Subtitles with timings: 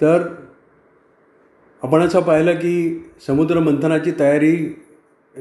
[0.00, 0.22] तर
[1.82, 4.82] आपण असं पाहिलं की समुद्र मंथनाची तयारी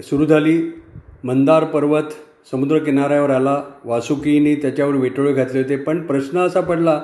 [0.04, 0.82] सुरू झाली.
[1.24, 2.04] मंदार पर्वत
[2.52, 3.64] समुद्रकिनाऱ्यावर आला.
[3.86, 5.76] वासुकीने त्याच्यावर वेटोळे घातले होते.
[5.76, 6.98] पण प्रश्न असा पडला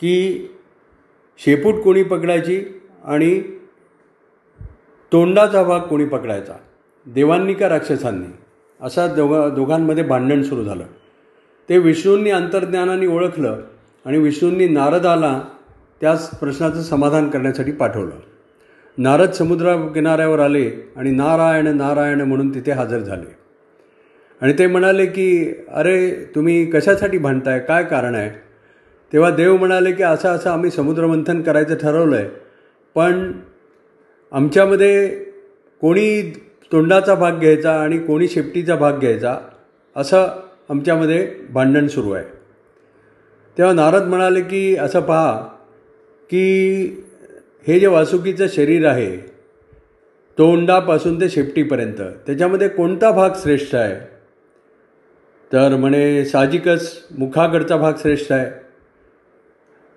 [0.00, 0.44] की
[1.38, 3.42] शेपूट कोणी पकडायची आणि
[5.12, 6.54] तोंडाचा भाग कोणी पकडायचा?
[7.06, 8.36] देवांनी का राक्षसांनी?
[8.80, 10.84] असा दोघा दोघांमध्ये भांडण सुरू झालं.
[11.68, 13.60] ते विष्णूंनी अंतर्ज्ञानाने ओळखलं
[14.06, 15.42] आणि विष्णूंनी नारदाला
[16.00, 18.10] त्याच प्रश्नाचं समाधान करण्यासाठी पाठवलं.
[18.98, 23.36] नारद समुद्रा किनाऱ्यावर आले आणि नारायण नारायण म्हणून तिथे हजर झाले.
[24.40, 27.58] आणि ते म्हणाले की अरे तुम्ही कशासाठी भांडताय?
[27.58, 28.30] काय कारण आहे?
[29.12, 32.28] तेव्हा देव म्हणाले की असं असं आम्ही समुद्रमंथन करायचं ठरवलं आहे
[32.94, 33.32] पण
[34.32, 35.08] आमच्यामध्ये
[35.80, 36.32] कोणी
[36.72, 39.38] तोंडाचा भाग घ्यायचा आणि कोणी शेपटीचा भाग घ्यायचा
[39.96, 40.26] असं
[40.68, 42.24] आमच्यामध्ये भांडण सुरू आहे.
[43.58, 45.48] तेव्हा नारद म्हणाले की असं पहा
[46.30, 46.86] की
[47.68, 49.16] हे जे वासुकीचं शरीर आहे
[50.38, 53.94] तोंडापासून ते शेपटीपर्यंत त्याच्यामध्ये कोणता भाग श्रेष्ठ आहे?
[55.52, 58.50] तर म्हणे साहजिकच मुखाकडचा भाग श्रेष्ठ आहे.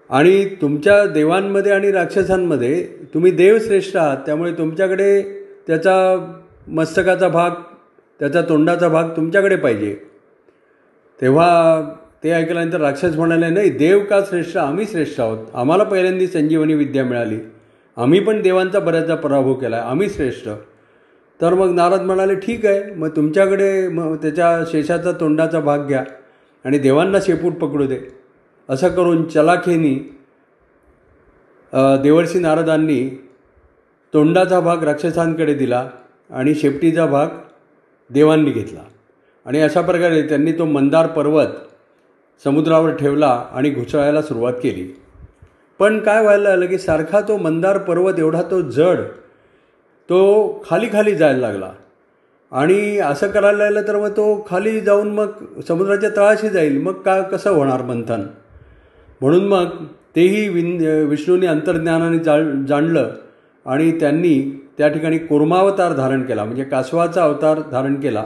[0.09, 5.22] आणि तुमच्या देवांमध्ये आणि राक्षसांमध्ये तुम्ही देव श्रेष्ठ आहात त्यामुळे तुमच्याकडे
[5.68, 6.18] त्याचा
[6.68, 7.52] मस्तकाचा भाग
[8.20, 9.98] त्याचा तोंडाचा भाग तुमच्याकडे पाहिजे.
[11.22, 11.82] तेव्हा
[12.24, 14.58] ते ऐकल्यानंतर राक्षस म्हणाले नाही देव का श्रेष्ठ?
[14.58, 15.48] आम्ही श्रेष्ठ आहोत.
[15.54, 17.38] आम्हाला पहिल्यांदी संजीवनी विद्या मिळाली.
[17.98, 20.48] आम्ही पण देवांचा बऱ्याचदा पराभव केला आहे आम्ही श्रेष्ठ.
[21.40, 22.94] तर मग नारद म्हणाले ठीक आहे.
[22.96, 26.04] मग तुमच्याकडे मग त्याच्या शेषाचा तोंडाचा भाग घ्या
[26.66, 28.00] आणि देवांना शेपूट पकडू दे.
[28.70, 29.94] असं करून चलाखेनी
[32.04, 33.04] देवर्षी नारदांनी
[34.14, 35.88] तोंडाचा भाग राक्षसांकडे दिला
[36.30, 37.28] आणि शेपटीचा भाग
[38.10, 38.82] देवांनी घेतला.
[39.46, 41.48] आणि अशा प्रकारे त्यांनी तो मंदार पर्वत
[42.44, 44.84] समुद्रावर ठेवला आणि घुसळायला सुरुवात केली.
[45.80, 49.00] पण काय व्हायला लागलं की सारखा तो मंदार पर्वत एवढा तो जड
[50.09, 50.19] तो
[50.69, 51.72] खाली खाली जायला लागला.
[52.51, 55.28] आणि असं करायला लागलं तर मग तो खाली जाऊन मग
[55.68, 56.81] समुद्राच्या तळाशी जाईल.
[56.81, 58.22] मग का कसं होणार मंथन?
[59.22, 59.66] म्हणून मग
[60.16, 62.38] तेही विन विष्णूने अंतर्ज्ञानाने जा
[62.68, 63.09] जाणलं
[63.66, 64.35] आणि त्यांनी
[64.78, 66.44] त्या ठिकाणी कुर्मावतार धारण केला.
[66.44, 68.24] म्हणजे कासवाचा अवतार धारण केला.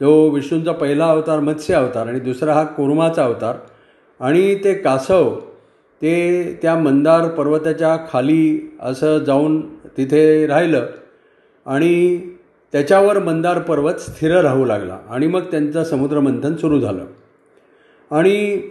[0.00, 3.56] तो विष्णूंचा पहिला अवतार मत्स्य अवतार आणि दुसरा हा कुर्माचा अवतार.
[4.20, 5.38] आणि ते कासव
[6.02, 6.12] ते
[6.62, 9.60] त्या मंदार पर्वताच्या खाली असं जाऊन
[9.96, 10.86] तिथे राहिलं
[11.66, 12.18] आणि
[12.72, 17.06] त्याच्यावर मंदार पर्वत स्थिर राहू लागला आणि मग त्यांचं समुद्रमंथन सुरू झालं.
[18.10, 18.62] आणि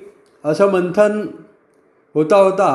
[0.45, 1.22] असं मंथन
[2.13, 2.69] होता होता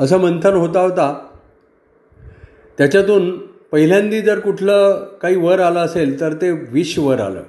[0.00, 1.26] असं मंथन होता होता
[2.78, 7.42] त्याच्यातून पहिल्यांदी जर कुठलं काही वर आलं असेल तर ते विष वर आलं.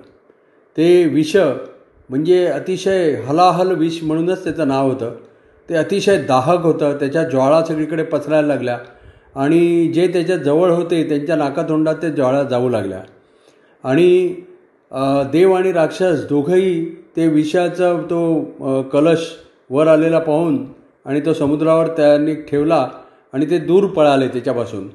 [0.78, 5.12] ते विष म्हणजे अतिशय हलाहल विष म्हणूनच त्याचं नाव होतं.
[5.70, 8.78] ते अतिशय दाहक होतं त्याच्या ज्वाळा सगळीकडे पसरायला लागल्या
[9.36, 13.02] आणि जे त्याच्याजवळ होते त्यांच्या नाकातोंडात ते ज्वाळा जाऊ लागल्या.
[13.84, 14.36] आणि
[15.32, 16.86] देव आणि राक्षस दोघंही
[17.18, 19.32] ते विषाचा तो कलश
[19.70, 20.64] वर आलेला पाहून
[21.06, 22.88] आणि तो समुद्रावर त्यांनी ठेवला
[23.34, 24.88] आणि ते दूर पळाले त्याच्यापासून.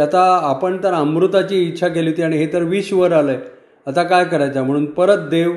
[0.00, 3.40] आता आपण तर अमृताची इच्छा केली होती आणि हे तर विषवर आलं आहे
[3.86, 4.62] आता काय करायचं?
[4.62, 5.52] म्हणून परत देव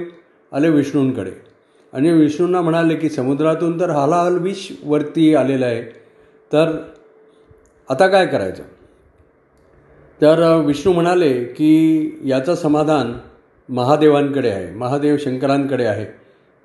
[0.53, 1.31] आले विष्णूंकडे.
[1.93, 5.81] आणि विष्णूंना म्हणाले की समुद्रातून तर हालाहल विष वरती आलेलं आहे.
[6.53, 6.77] तर
[7.89, 8.63] आता काय करायचं?
[10.21, 13.13] तर विष्णू म्हणाले की याचं समाधान
[13.69, 14.75] महादेवांकडे आहे.
[14.75, 16.05] महादेव शंकरांकडे आहे.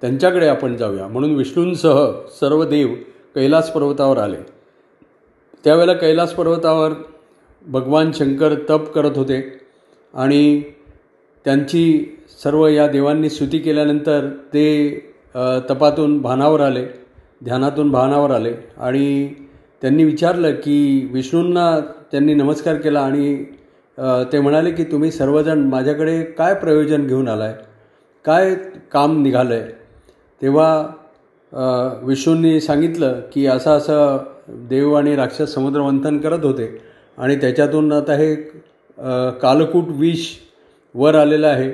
[0.01, 1.07] त्यांच्याकडे आपण जाऊया.
[1.07, 2.11] म्हणून विष्णूंसह
[2.41, 2.89] सर्व देव
[3.35, 4.37] कैलास पर्वतावर आले.
[5.65, 6.91] त्यावेळेला कैलास पर्वतावर
[7.67, 9.61] भगवान शंकर तप करत होते
[10.15, 10.63] आणि
[11.45, 14.91] त्यांची सर्व या देवांनी स्तुती केल्यानंतर ते
[15.71, 16.85] तपातून भानावर आले
[17.45, 19.35] ध्यानातून भानावर आले आणि
[19.83, 21.81] त्यांनी विचारलं की विष्णूंना
[22.13, 23.45] त्यांनी नमस्कार केला आणि
[24.33, 27.55] ते म्हणाले की तुम्ही सर्वजण माझ्याकडे काय प्रयोजन घेऊन आला आहे
[28.25, 28.55] काय
[28.93, 29.71] काम निघालं आहे
[30.43, 30.87] तेव्हा
[32.03, 34.19] विष्णूंनी सांगितलं की असं असं
[34.69, 36.92] देव आणि राक्षस समुद्रमंथन करत होते.
[37.19, 38.35] आणि त्याच्यातून आता हे
[39.43, 40.29] कालकूट विष
[40.95, 41.73] वर आलेलं आहे.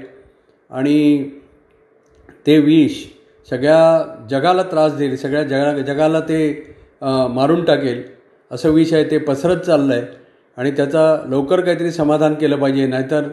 [0.70, 1.31] आणि
[2.46, 3.05] ते विष
[3.49, 6.40] सगळ्या जगाला त्रास देईल सगळ्या जगा जगाला ते
[7.35, 8.02] मारून टाकेल
[8.50, 9.05] असं विष आहे.
[9.11, 10.02] ते पसरत चाललं आहे
[10.58, 12.87] आणि त्याचा लवकर काहीतरी समाधान केलं पाहिजे.
[12.87, 13.29] नाहीतर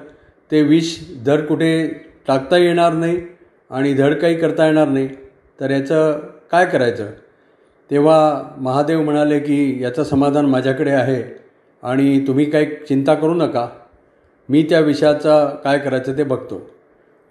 [0.51, 1.88] ते विष धड कुठे
[2.28, 3.19] टाकता येणार नाही
[3.72, 5.08] आणि धड काही करता येणार नाही.
[5.60, 6.19] तर याचं
[6.51, 7.12] काय करायचं?
[7.92, 11.22] तेव्हा महादेव म्हणाले की याचं समाधान माझ्याकडे आहे.
[11.86, 13.68] आणि तुम्ही काही चिंता करू नका.
[14.50, 16.62] मी त्या विषयाचा काय करायचं ते बघतो.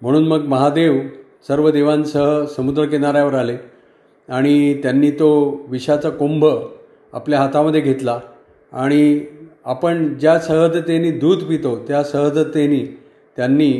[0.01, 0.99] म्हणून मग महादेव
[1.47, 3.57] सर्व देवांसह समुद्रकिनाऱ्यावर आले
[4.29, 5.29] आणि त्यांनी तो
[5.69, 6.45] विषाचा कुंभ
[7.13, 8.19] आपल्या हातामध्ये घेतला
[8.73, 9.19] आणि
[9.65, 12.83] आपण ज्या सहजतेने दूध पितो त्या सहजतेने
[13.37, 13.71] त्यांनी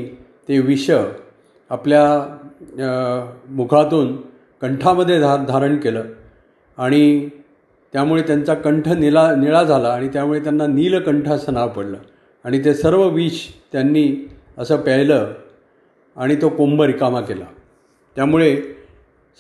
[0.48, 0.90] ते विष
[1.72, 2.06] आपल्या
[3.50, 4.16] मुखातून
[4.62, 6.04] कंठामध्ये धा धारण केलं
[6.78, 7.30] आणि
[7.96, 11.98] त्यामुळे त्यांचा कंठ निला निळा झाला आणि त्यामुळे त्यांना नीलकंठ असं नाव पडलं.
[12.46, 13.40] आणि ते सर्व विष
[13.72, 15.28] त्यांनी असं प्यायलं
[16.16, 17.46] आणि तो कुंभ रिकामा केला.
[18.16, 18.56] त्यामुळे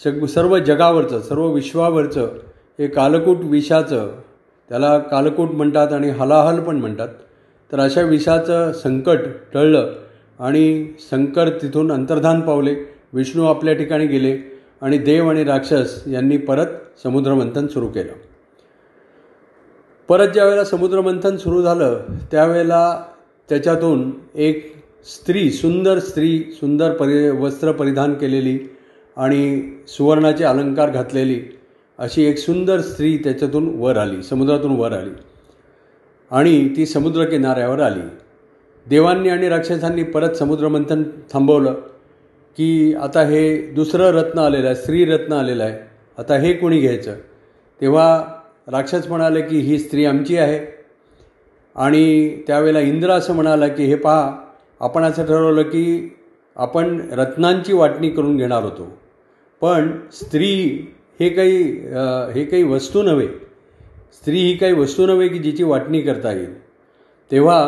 [0.04, 2.30] सग सर्व जगावरचं सर्व विश्वावरचं
[2.80, 4.12] हे कालकूट विषाचं
[4.70, 7.10] त्याला कालकूट म्हणतात आणि हलाहल पण म्हणतात
[7.72, 9.20] तर अशा विषाचं संकट
[9.54, 9.92] टळलं
[10.40, 12.76] आणि शंकर तिथून अंतर्धान पावले
[13.14, 14.38] विष्णू आपल्या ठिकाणी गेले
[14.82, 18.14] आणि देव आणि राक्षस यांनी परत समुद्रमंथन सुरू केलं.
[20.08, 23.04] परत ज्यावेळेला समुद्रमंथन सुरू झालं त्यावेळेला
[23.50, 24.76] त्याच्यातून एक
[25.06, 28.60] स्त्री सुंदर स्त्री सुंदर परि वस्त्र परिधान केलेली
[29.18, 31.58] आणि सुवर्णाचे अलंकार घातलेली
[31.98, 35.10] अशी एक सुंदर स्त्री त्याच्यातून वर आली समुद्रातून वर आली.
[36.32, 38.00] आणि ती समुद्रकिनाऱ्यावर आली.
[38.90, 41.74] देवांनी आणि राक्षसांनी परत समुद्रमंथन थांबवलं
[42.58, 45.80] की आता हे दुसरं रत्न आलेलं आहे स्त्रीरत्न आलेलं आहे.
[46.18, 47.16] आता हे कोणी घ्यायचं?
[47.82, 48.24] तेव्हा
[48.68, 50.60] राक्षस म्हणाले की ही स्त्री आमची आहे.
[51.76, 54.32] आणि त्यावेळेला इंद्र असं म्हणाला की हे पहा
[54.82, 56.16] आपण असं ठरवलं की
[56.56, 58.88] आपण रत्नांची वाटणी करून घेणार होतो.
[59.62, 60.54] पण स्त्री
[61.20, 61.64] हे काही
[62.34, 63.28] हे काही वस्तू नव्हे.
[64.14, 66.54] स्त्री ही काही वस्तू नव्हे की जिची वाटणी करता येईल.
[67.32, 67.60] तेव्हा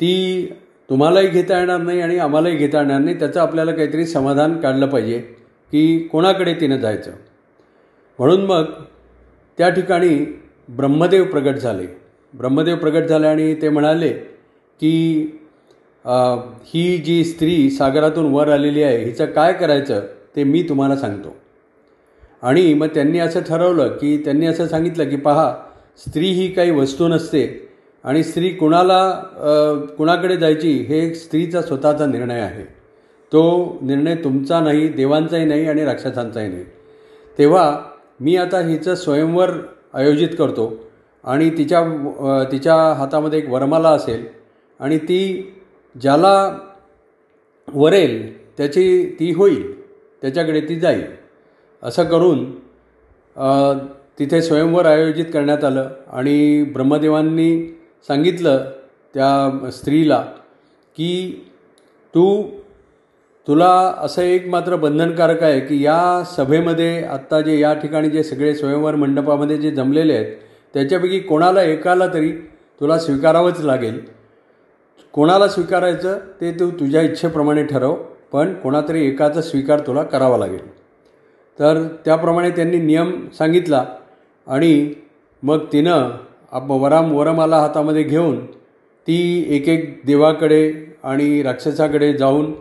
[0.00, 0.52] ती
[0.90, 3.18] तुम्हालाही घेता येणार नाही आणि आम्हालाही घेता येणार नाही.
[3.18, 5.18] त्याचं आपल्याला काहीतरी समाधान काढलं पाहिजे
[5.72, 7.10] की कोणाकडे तिनं जायचं.
[8.18, 8.64] म्हणून मग
[9.58, 10.14] त्या ठिकाणी
[10.68, 11.86] ब्रह्मदेव प्रगट झाले.
[12.34, 14.08] ब्रह्मदेव प्रगट झाले आणि ते म्हणाले
[14.80, 15.38] की
[16.66, 20.06] ही जी स्त्री सागरातून वर आलेली आहे हिचं काय करायचं
[20.36, 21.34] ते मी तुम्हाला सांगतो.
[22.42, 25.54] आणि मग त्यांनी असं ठरवलं की त्यांनी असं सांगितलं की पहा
[25.98, 27.44] स्त्री ही काही वस्तू नसते
[28.04, 29.10] आणि स्त्री कुणाला
[29.98, 32.64] कुणाकडे जायची हे स्त्रीचा स्वतःचा निर्णय आहे.
[33.32, 36.64] तो निर्णय तुमचा नाही देवांचाही नाही आणि राक्षसांचाही नाही.
[37.38, 37.80] तेव्हा
[38.20, 39.50] मी आता हिचं स्वयंवर
[39.92, 40.72] आयोजित करतो
[41.24, 41.82] आणि तिच्या
[42.52, 44.24] तिच्या हातामध्ये एक वरमाला असेल
[44.80, 45.22] आणि ती
[45.94, 46.58] ज्याला
[47.68, 48.84] वरेल त्याची
[49.20, 49.80] ती होईल
[50.22, 51.02] त्याच्याकडे ती जाईल
[51.82, 52.44] असं करून
[54.18, 57.66] तिथे स्वयंवर आयोजित करण्यात आलं आणि ब्रह्मदेवांनी
[58.08, 58.64] सांगितलं
[59.14, 60.20] त्या स्त्रीला
[60.96, 61.44] की
[62.14, 62.42] तू
[63.48, 68.54] तुला असं एक मात्र बंधनकारक आहे की या सभेमध्ये आत्ता जे या ठिकाणी जे सगळे
[68.54, 70.36] स्वयंवर मंडपामध्ये जे जमलेले आहेत
[70.74, 72.30] त्याच्यापैकी कोणाला एकाला तरी
[72.80, 73.98] तुला स्वीकारावंच लागेल.
[75.14, 77.94] कोणाला स्वीकारायचं ते तू तुझ्या इच्छेप्रमाणे ठरव
[78.32, 80.66] पण कोणातरी एकाचा स्वीकार तुला करावा लागेल.
[81.58, 83.84] तर त्याप्रमाणे त्यांनी नियम सांगितला
[84.46, 84.92] आणि
[85.42, 86.10] मग तिनं
[86.52, 88.44] आप वराम वरमाला हातामध्ये घेऊन
[89.06, 90.72] ती एक एक देवाकडे
[91.02, 92.52] आणि राक्षसाकडे जाऊन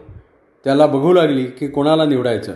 [0.64, 2.54] त्याला बघू लागली की कोणाला निवडायचं.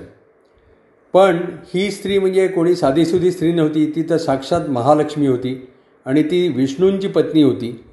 [1.13, 1.37] पण
[1.73, 5.67] ही स्त्री म्हणजे कोणी साधीसुधी स्त्री नव्हती ती तर साक्षात महालक्ष्मी होती
[6.05, 7.83] आणि ती विष्णूंची पत्नी होती.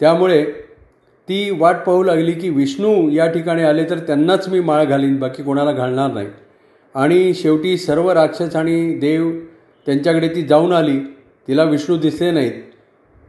[0.00, 0.44] त्यामुळे
[1.28, 5.42] ती वाट पाहू लागली की विष्णू या ठिकाणी आले तर त्यांनाच मी माळ घालीन बाकी
[5.42, 6.26] कोणाला घालणार नाही.
[6.94, 9.30] आणि शेवटी सर्व राक्षस आणि देव
[9.86, 10.98] त्यांच्याकडे ती जाऊन आली.
[11.48, 12.52] तिला विष्णू दिसले नाहीत.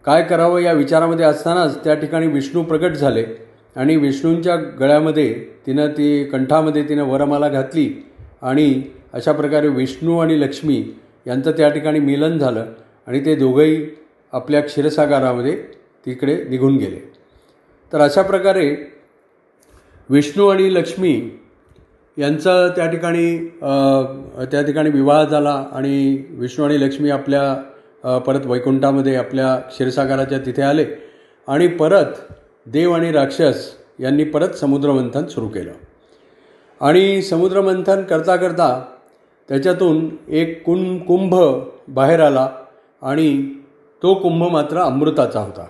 [0.05, 3.50] काय करावं या विचारामध्ये असतानाच त्या ठिकाणी विष्णू प्रकट झाले.
[3.75, 5.33] आणि विष्णूंच्या गळ्यामध्ये
[5.65, 7.89] तिनं ती कंठामध्ये तिनं वरमाला घातली
[8.41, 8.81] आणि
[9.13, 10.83] अशा प्रकारे विष्णू आणि लक्ष्मी
[11.27, 12.65] यांचं त्या ठिकाणी मिलन झालं
[13.07, 13.85] आणि ते दोघंही
[14.33, 15.55] आपल्या क्षीरसागरामध्ये
[16.05, 16.99] तिकडे निघून गेले.
[17.93, 18.75] तर अशा प्रकारे
[20.09, 21.29] विष्णू आणि लक्ष्मी
[22.17, 23.37] यांचा त्या ठिकाणी
[24.51, 30.85] त्या ठिकाणी विवाह झाला आणि विष्णू आणि लक्ष्मी आपल्या परत वैकुंठामध्ये आपल्या क्षीरसागराच्या तिथे आले
[31.47, 32.19] आणि परत
[32.65, 35.71] देव आणि राक्षस यांनी परत समुद्रमंथन सुरू केलं.
[36.81, 38.85] आणि समुद्रमंथन करता करता
[39.49, 41.35] त्याच्यातून एक कुं कुंभ
[41.87, 42.49] बाहेर आला
[43.01, 43.49] आणि
[44.03, 45.65] तो कुंभ मात्र अमृताचा होता.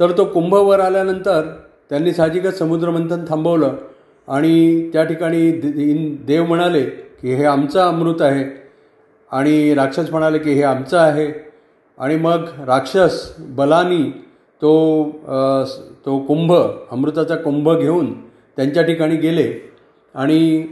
[0.00, 1.42] तर तो कुंभवर आल्यानंतर
[1.90, 3.76] त्यांनी साहजिकच समुद्रमंथन थांबवलं
[4.28, 5.50] आणि त्या ठिकाणी
[6.20, 6.82] देव म्हणाले
[7.22, 8.44] की हे आमचं अमृत आहे.
[9.32, 11.48] आणि राक्षस म्हणाले की हे आमचं आहे.
[11.98, 14.24] आणि मग राक्षस बलानी
[14.62, 14.72] तो
[16.06, 16.52] तो कुंभ
[16.90, 18.12] अमृताचा कुंभ घेऊन
[18.56, 19.52] त्यांच्या ठिकाणी गेले.
[20.14, 20.66] आणि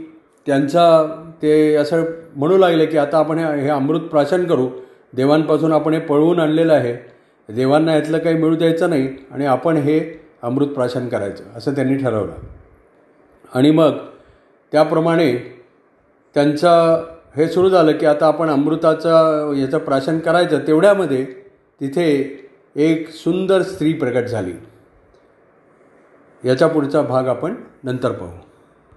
[0.47, 1.05] त्यांचा
[1.41, 2.03] ते असं
[2.35, 4.67] म्हणू लागले की आता आपण हे अमृत प्राशन करू.
[5.15, 6.93] देवांपासून आपण हे पळवून आणलेलं आहे.
[7.49, 9.99] देवांना यातलं काही मिळू द्यायचं नाही आणि आपण हे
[10.43, 12.33] अमृत प्राशन करायचं असं त्यांनी ठरवलं.
[13.53, 13.97] आणि मग
[14.73, 15.33] त्याप्रमाणे
[16.35, 17.03] त्यांचं
[17.35, 21.23] हे सुरू झालं की आता आपण अमृताचं याचं प्राशन करायचं तेवढ्यामध्ये
[21.81, 22.07] तिथे
[22.77, 24.53] एक सुंदर स्त्री प्रकट झाली.
[26.45, 28.46] याचा पुढचा भाग आपण नंतर पाहू.